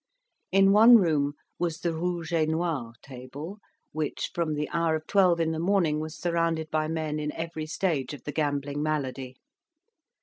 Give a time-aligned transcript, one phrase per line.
[0.51, 3.59] In one room was the rouge et noir table,
[3.91, 7.67] which, from the hour of twelve in the morning, was surrounded by men in every
[7.67, 9.35] stage of the gambling malady.